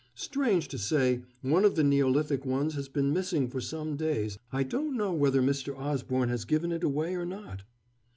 [0.15, 4.63] Strange to say, one of the Neolithic ones has been missing for some days I
[4.63, 5.77] don't know whether Mr.
[5.77, 7.61] Osborne has given it away or not?"